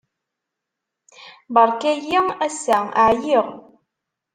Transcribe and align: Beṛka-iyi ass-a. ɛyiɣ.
Beṛka-iyi 1.53 2.19
ass-a. 2.45 2.77
ɛyiɣ. 3.07 3.47